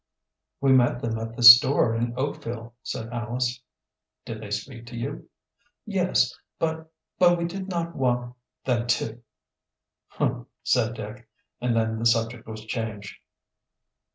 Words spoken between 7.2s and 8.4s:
we did not want